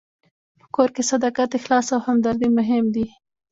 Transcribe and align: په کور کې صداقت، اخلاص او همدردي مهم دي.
په 0.59 0.65
کور 0.75 0.89
کې 0.95 1.03
صداقت، 1.11 1.49
اخلاص 1.53 1.87
او 1.95 1.99
همدردي 2.07 2.49
مهم 2.57 2.85
دي. 2.95 3.05